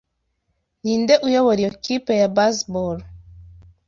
Ninde 0.83 1.15
uyobora 1.27 1.59
iyo 1.63 1.71
kipe 1.83 2.11
ya 2.21 2.27
baseball? 2.35 2.97